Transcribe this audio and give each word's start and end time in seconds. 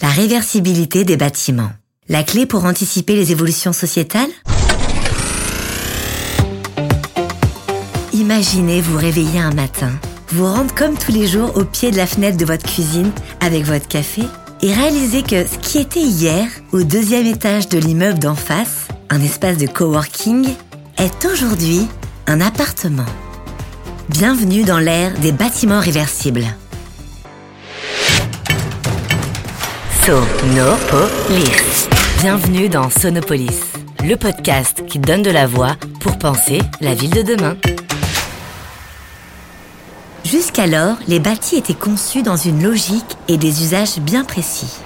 La 0.00 0.10
réversibilité 0.10 1.02
des 1.02 1.16
bâtiments. 1.16 1.72
La 2.08 2.22
clé 2.22 2.46
pour 2.46 2.66
anticiper 2.66 3.16
les 3.16 3.32
évolutions 3.32 3.72
sociétales? 3.72 4.30
Imaginez 8.12 8.80
vous 8.80 8.96
réveiller 8.96 9.40
un 9.40 9.52
matin, 9.52 9.90
vous 10.28 10.46
rendre 10.46 10.72
comme 10.72 10.96
tous 10.96 11.10
les 11.10 11.26
jours 11.26 11.56
au 11.56 11.64
pied 11.64 11.90
de 11.90 11.96
la 11.96 12.06
fenêtre 12.06 12.36
de 12.36 12.44
votre 12.44 12.64
cuisine 12.64 13.10
avec 13.40 13.64
votre 13.64 13.88
café 13.88 14.22
et 14.62 14.72
réaliser 14.72 15.24
que 15.24 15.44
ce 15.44 15.58
qui 15.58 15.78
était 15.78 15.98
hier 15.98 16.46
au 16.70 16.84
deuxième 16.84 17.26
étage 17.26 17.68
de 17.68 17.78
l'immeuble 17.78 18.20
d'en 18.20 18.36
face, 18.36 18.86
un 19.10 19.20
espace 19.20 19.58
de 19.58 19.66
coworking, 19.66 20.46
est 20.98 21.24
aujourd'hui 21.24 21.88
un 22.28 22.40
appartement. 22.40 23.06
Bienvenue 24.10 24.62
dans 24.62 24.78
l'ère 24.78 25.18
des 25.18 25.32
bâtiments 25.32 25.80
réversibles. 25.80 26.46
Sonopolis. 30.08 31.86
Bienvenue 32.22 32.70
dans 32.70 32.88
Sonopolis, 32.88 33.60
le 34.02 34.16
podcast 34.16 34.86
qui 34.86 34.98
donne 34.98 35.20
de 35.20 35.30
la 35.30 35.46
voix 35.46 35.76
pour 36.00 36.16
penser 36.16 36.62
la 36.80 36.94
ville 36.94 37.10
de 37.10 37.20
demain. 37.20 37.58
Jusqu'alors, 40.24 40.96
les 41.08 41.20
bâtis 41.20 41.56
étaient 41.56 41.74
conçus 41.74 42.22
dans 42.22 42.38
une 42.38 42.62
logique 42.62 43.18
et 43.28 43.36
des 43.36 43.62
usages 43.62 43.98
bien 43.98 44.24
précis. 44.24 44.78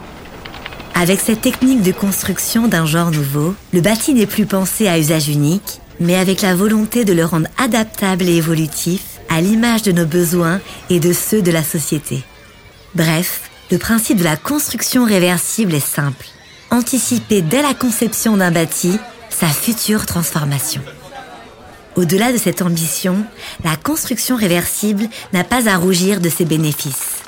Avec 0.96 1.20
cette 1.20 1.42
technique 1.42 1.82
de 1.82 1.92
construction 1.92 2.66
d'un 2.66 2.84
genre 2.84 3.12
nouveau, 3.12 3.54
le 3.72 3.80
bâti 3.80 4.14
n'est 4.14 4.26
plus 4.26 4.46
pensé 4.46 4.88
à 4.88 4.98
usage 4.98 5.28
unique, 5.28 5.80
mais 6.00 6.16
avec 6.16 6.42
la 6.42 6.56
volonté 6.56 7.04
de 7.04 7.12
le 7.12 7.24
rendre 7.24 7.46
adaptable 7.58 8.24
et 8.24 8.38
évolutif 8.38 9.02
à 9.28 9.40
l'image 9.40 9.84
de 9.84 9.92
nos 9.92 10.06
besoins 10.06 10.60
et 10.90 10.98
de 10.98 11.12
ceux 11.12 11.42
de 11.42 11.52
la 11.52 11.62
société. 11.62 12.24
Bref, 12.96 13.51
le 13.72 13.78
principe 13.78 14.18
de 14.18 14.24
la 14.24 14.36
construction 14.36 15.06
réversible 15.06 15.74
est 15.74 15.80
simple. 15.80 16.26
Anticiper 16.70 17.40
dès 17.40 17.62
la 17.62 17.72
conception 17.72 18.36
d'un 18.36 18.50
bâti 18.50 18.98
sa 19.30 19.46
future 19.46 20.04
transformation. 20.04 20.82
Au-delà 21.96 22.34
de 22.34 22.36
cette 22.36 22.60
ambition, 22.60 23.24
la 23.64 23.76
construction 23.76 24.36
réversible 24.36 25.08
n'a 25.32 25.42
pas 25.42 25.70
à 25.70 25.78
rougir 25.78 26.20
de 26.20 26.28
ses 26.28 26.44
bénéfices. 26.44 27.22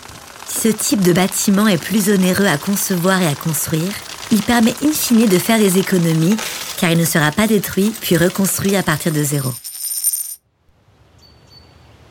Si 0.46 0.68
ce 0.68 0.68
type 0.68 1.00
de 1.00 1.14
bâtiment 1.14 1.66
est 1.66 1.83
plus 1.83 2.10
onéreux 2.10 2.46
à 2.46 2.58
concevoir 2.58 3.22
et 3.22 3.27
à 3.27 3.34
construire, 3.34 3.92
il 4.30 4.42
permet 4.42 4.74
in 4.84 4.92
fine 4.92 5.27
de 5.27 5.38
faire 5.38 5.58
des 5.58 5.78
économies 5.78 6.36
car 6.77 6.90
il 6.90 6.98
ne 6.98 7.06
sera 7.06 7.30
pas 7.30 7.46
détruit 7.46 7.90
puis 8.02 8.18
reconstruit 8.18 8.77
à 8.77 8.83
partir 8.83 9.12
de 9.12 9.24
zéro. 9.24 9.50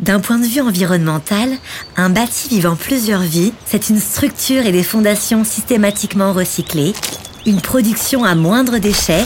D'un 0.03 0.19
point 0.19 0.37
de 0.37 0.45
vue 0.45 0.59
environnemental, 0.59 1.49
un 1.95 2.09
bâti 2.09 2.49
vivant 2.49 2.75
plusieurs 2.75 3.21
vies, 3.21 3.53
c'est 3.65 3.87
une 3.87 4.01
structure 4.01 4.65
et 4.65 4.73
des 4.73 4.83
fondations 4.83 5.45
systématiquement 5.45 6.33
recyclées, 6.33 6.91
une 7.45 7.61
production 7.61 8.25
à 8.25 8.35
moindre 8.35 8.79
déchets, 8.79 9.23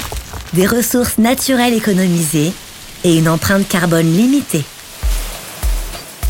des 0.54 0.68
ressources 0.68 1.18
naturelles 1.18 1.74
économisées 1.74 2.54
et 3.04 3.18
une 3.18 3.28
empreinte 3.28 3.68
carbone 3.68 4.06
limitée. 4.06 4.64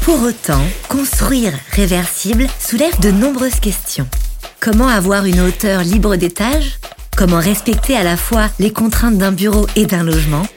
Pour 0.04 0.22
autant, 0.22 0.64
construire 0.88 1.52
réversible 1.74 2.48
soulève 2.58 2.98
de 3.02 3.12
nombreuses 3.12 3.60
questions. 3.60 4.08
Comment 4.62 4.88
avoir 4.88 5.26
une 5.26 5.42
hauteur 5.42 5.84
libre 5.84 6.16
d'étage? 6.16 6.80
Comment 7.18 7.42
respecter 7.42 7.98
à 7.98 8.04
la 8.04 8.16
fois 8.16 8.48
les 8.60 8.72
contraintes 8.72 9.18
d'un 9.18 9.34
bureau 9.34 9.68
et 9.76 9.86
d'un 9.86 10.04
logement? 10.04 10.48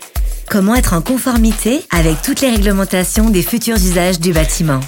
Comment 0.51 0.75
être 0.75 0.95
en 0.95 1.01
conformité 1.01 1.81
avec 1.91 2.23
toutes 2.23 2.41
les 2.41 2.51
réglementations 2.51 3.31
des 3.31 3.41
futurs 3.41 3.77
usages 3.77 4.19
du 4.19 4.33
bâtiment 4.33 4.81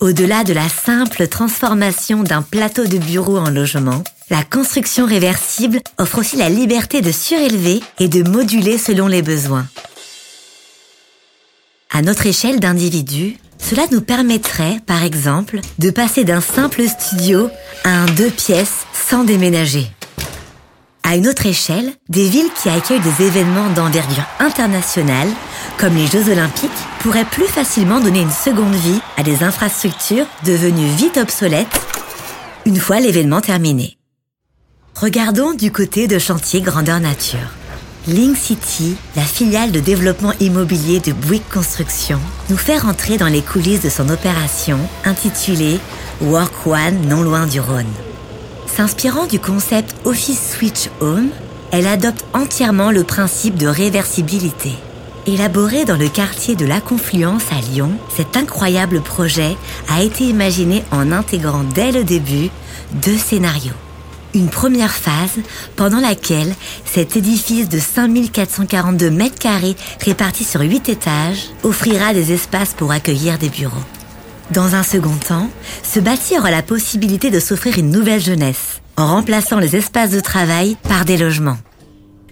Au-delà 0.00 0.42
de 0.42 0.54
la 0.54 0.70
simple 0.70 1.28
transformation 1.28 2.22
d'un 2.22 2.40
plateau 2.40 2.86
de 2.86 2.96
bureau 2.96 3.36
en 3.36 3.50
logement, 3.50 4.02
la 4.30 4.42
construction 4.42 5.04
réversible 5.04 5.80
offre 5.98 6.20
aussi 6.20 6.38
la 6.38 6.48
liberté 6.48 7.02
de 7.02 7.12
surélever 7.12 7.82
et 7.98 8.08
de 8.08 8.26
moduler 8.26 8.78
selon 8.78 9.06
les 9.06 9.20
besoins. 9.20 9.66
À 11.90 12.00
notre 12.00 12.24
échelle 12.24 12.58
d'individu, 12.58 13.36
cela 13.58 13.82
nous 13.92 14.00
permettrait, 14.00 14.80
par 14.86 15.04
exemple, 15.04 15.60
de 15.78 15.90
passer 15.90 16.24
d'un 16.24 16.40
simple 16.40 16.88
studio 16.88 17.50
à 17.84 17.90
un 17.90 18.06
deux 18.06 18.30
pièces 18.30 18.86
sans 18.94 19.24
déménager. 19.24 19.90
À 21.10 21.16
une 21.16 21.26
autre 21.26 21.44
échelle, 21.46 21.92
des 22.08 22.28
villes 22.28 22.52
qui 22.54 22.68
accueillent 22.68 23.00
des 23.00 23.24
événements 23.24 23.68
d'envergure 23.70 24.28
internationale, 24.38 25.26
comme 25.76 25.96
les 25.96 26.06
Jeux 26.06 26.30
olympiques, 26.30 26.70
pourraient 27.00 27.24
plus 27.24 27.48
facilement 27.48 27.98
donner 27.98 28.20
une 28.20 28.30
seconde 28.30 28.76
vie 28.76 29.00
à 29.16 29.24
des 29.24 29.42
infrastructures 29.42 30.26
devenues 30.44 30.86
vite 30.86 31.16
obsolètes 31.16 31.66
une 32.64 32.76
fois 32.76 33.00
l'événement 33.00 33.40
terminé. 33.40 33.98
Regardons 34.94 35.52
du 35.52 35.72
côté 35.72 36.06
de 36.06 36.20
chantier 36.20 36.60
grandeur 36.60 37.00
nature. 37.00 37.56
Link 38.06 38.36
City, 38.36 38.94
la 39.16 39.22
filiale 39.22 39.72
de 39.72 39.80
développement 39.80 40.34
immobilier 40.38 41.00
de 41.00 41.10
Bouygues 41.10 41.42
Construction, 41.52 42.20
nous 42.50 42.56
fait 42.56 42.78
rentrer 42.78 43.16
dans 43.16 43.26
les 43.26 43.42
coulisses 43.42 43.82
de 43.82 43.90
son 43.90 44.10
opération 44.10 44.78
intitulée 45.04 45.80
Work 46.20 46.68
One 46.68 47.08
non 47.08 47.22
loin 47.22 47.48
du 47.48 47.58
Rhône. 47.58 47.92
S'inspirant 48.80 49.26
du 49.26 49.38
concept 49.38 49.94
Office 50.06 50.52
Switch 50.52 50.88
Home, 51.02 51.28
elle 51.70 51.86
adopte 51.86 52.24
entièrement 52.32 52.90
le 52.90 53.04
principe 53.04 53.56
de 53.56 53.66
réversibilité. 53.66 54.72
Élaboré 55.26 55.84
dans 55.84 55.98
le 55.98 56.08
quartier 56.08 56.56
de 56.56 56.64
la 56.64 56.80
Confluence 56.80 57.42
à 57.52 57.60
Lyon, 57.60 57.92
cet 58.08 58.38
incroyable 58.38 59.02
projet 59.02 59.54
a 59.90 60.02
été 60.02 60.24
imaginé 60.24 60.82
en 60.92 61.12
intégrant 61.12 61.62
dès 61.62 61.92
le 61.92 62.04
début 62.04 62.48
deux 63.02 63.18
scénarios. 63.18 63.74
Une 64.32 64.48
première 64.48 64.94
phase 64.94 65.36
pendant 65.76 66.00
laquelle 66.00 66.54
cet 66.86 67.18
édifice 67.18 67.68
de 67.68 67.78
5442 67.78 69.10
mètres 69.10 69.38
carrés 69.38 69.76
réparti 70.02 70.42
sur 70.42 70.62
8 70.62 70.88
étages 70.88 71.50
offrira 71.64 72.14
des 72.14 72.32
espaces 72.32 72.72
pour 72.72 72.92
accueillir 72.92 73.36
des 73.36 73.50
bureaux. 73.50 73.84
Dans 74.50 74.74
un 74.74 74.82
second 74.82 75.14
temps, 75.14 75.48
ce 75.84 76.00
bâti 76.00 76.36
aura 76.36 76.50
la 76.50 76.62
possibilité 76.62 77.30
de 77.30 77.38
s'offrir 77.38 77.78
une 77.78 77.90
nouvelle 77.90 78.20
jeunesse, 78.20 78.69
en 79.00 79.06
remplaçant 79.06 79.58
les 79.58 79.76
espaces 79.76 80.10
de 80.10 80.20
travail 80.20 80.76
par 80.88 81.04
des 81.04 81.16
logements. 81.16 81.58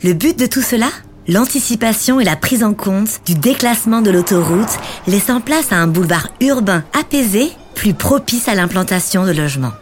Le 0.02 0.12
but 0.12 0.38
de 0.38 0.46
tout 0.46 0.62
cela? 0.62 0.88
L'anticipation 1.26 2.20
et 2.20 2.24
la 2.24 2.36
prise 2.36 2.62
en 2.62 2.72
compte 2.72 3.20
du 3.26 3.34
déclassement 3.34 4.00
de 4.00 4.10
l'autoroute, 4.10 4.78
laissant 5.06 5.40
place 5.40 5.72
à 5.72 5.76
un 5.76 5.86
boulevard 5.86 6.28
urbain 6.40 6.84
apaisé, 6.98 7.50
plus 7.74 7.94
propice 7.94 8.48
à 8.48 8.54
l'implantation 8.54 9.26
de 9.26 9.32
logements. 9.32 9.74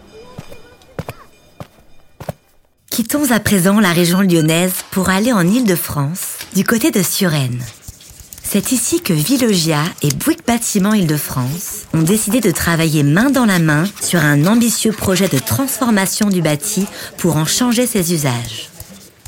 Quittons 2.91 3.30
à 3.30 3.41
présent 3.41 3.78
la 3.78 3.92
région 3.92 4.22
lyonnaise 4.22 4.72
pour 4.91 5.10
aller 5.10 5.32
en 5.32 5.46
Île-de-France, 5.46 6.38
du 6.54 6.64
côté 6.64 6.91
de 6.91 7.02
Suresnes. 7.02 7.62
C'est 8.48 8.70
ici 8.70 9.00
que 9.00 9.12
Villogia 9.12 9.82
et 10.02 10.08
Bouygues 10.10 10.46
Bâtiment 10.46 10.94
Île-de-France 10.94 11.86
ont 11.92 12.02
décidé 12.02 12.40
de 12.40 12.52
travailler 12.52 13.02
main 13.02 13.28
dans 13.28 13.44
la 13.44 13.58
main 13.58 13.84
sur 14.00 14.20
un 14.20 14.46
ambitieux 14.46 14.92
projet 14.92 15.26
de 15.26 15.38
transformation 15.38 16.28
du 16.28 16.42
bâti 16.42 16.86
pour 17.18 17.36
en 17.36 17.44
changer 17.44 17.88
ses 17.88 18.14
usages. 18.14 18.70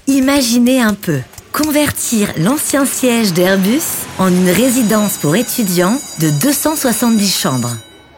Imaginez 0.07 0.81
un 0.81 0.95
peu 0.95 1.19
convertir 1.53 2.33
l'ancien 2.39 2.87
siège 2.87 3.33
d'Airbus 3.33 3.83
en 4.19 4.29
une 4.29 4.51
résidence 4.51 5.17
pour 5.17 5.35
étudiants 5.35 6.01
de 6.21 6.31
270 6.31 7.29
chambres. 7.29 7.77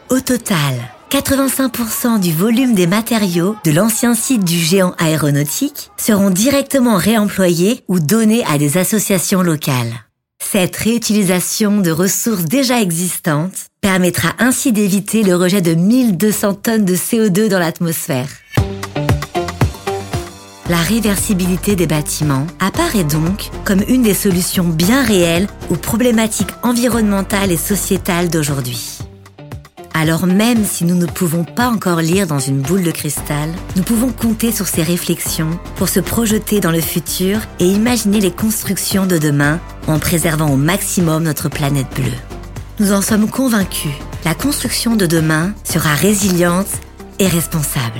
Au 0.09 0.19
total, 0.19 0.75
85% 1.09 2.19
du 2.19 2.31
volume 2.31 2.75
des 2.75 2.87
matériaux 2.87 3.55
de 3.65 3.71
l'ancien 3.71 4.13
site 4.13 4.45
du 4.45 4.59
géant 4.59 4.93
aéronautique 4.99 5.89
seront 5.97 6.29
directement 6.29 6.95
réemployés 6.95 7.83
ou 7.87 7.99
donnés 7.99 8.45
à 8.45 8.59
des 8.59 8.77
associations 8.77 9.41
locales. 9.41 10.05
Cette 10.51 10.75
réutilisation 10.75 11.79
de 11.79 11.91
ressources 11.91 12.43
déjà 12.43 12.81
existantes 12.81 13.67
permettra 13.79 14.33
ainsi 14.37 14.73
d'éviter 14.73 15.23
le 15.23 15.33
rejet 15.33 15.61
de 15.61 15.75
1200 15.75 16.55
tonnes 16.55 16.83
de 16.83 16.93
CO2 16.93 17.47
dans 17.47 17.57
l'atmosphère. 17.57 18.27
La 20.69 20.75
réversibilité 20.75 21.77
des 21.77 21.87
bâtiments 21.87 22.47
apparaît 22.59 23.05
donc 23.05 23.49
comme 23.63 23.81
une 23.87 24.01
des 24.01 24.13
solutions 24.13 24.65
bien 24.65 25.05
réelles 25.05 25.47
aux 25.69 25.77
problématiques 25.77 26.51
environnementales 26.63 27.53
et 27.53 27.57
sociétales 27.57 28.27
d'aujourd'hui. 28.27 28.97
Alors 30.01 30.25
même 30.25 30.65
si 30.65 30.83
nous 30.83 30.95
ne 30.95 31.05
pouvons 31.05 31.43
pas 31.43 31.69
encore 31.69 32.01
lire 32.01 32.25
dans 32.25 32.39
une 32.39 32.59
boule 32.59 32.81
de 32.81 32.89
cristal, 32.89 33.51
nous 33.75 33.83
pouvons 33.83 34.11
compter 34.11 34.51
sur 34.51 34.67
ces 34.67 34.81
réflexions 34.81 35.59
pour 35.75 35.89
se 35.89 35.99
projeter 35.99 36.59
dans 36.59 36.71
le 36.71 36.81
futur 36.81 37.37
et 37.59 37.67
imaginer 37.67 38.19
les 38.19 38.31
constructions 38.31 39.05
de 39.05 39.19
demain 39.19 39.59
en 39.85 39.99
préservant 39.99 40.49
au 40.49 40.57
maximum 40.57 41.21
notre 41.21 41.49
planète 41.49 41.93
bleue. 41.93 42.17
Nous 42.79 42.93
en 42.93 43.03
sommes 43.03 43.29
convaincus, 43.29 43.91
la 44.25 44.33
construction 44.33 44.95
de 44.95 45.05
demain 45.05 45.53
sera 45.63 45.93
résiliente 45.93 46.79
et 47.19 47.27
responsable. 47.27 47.99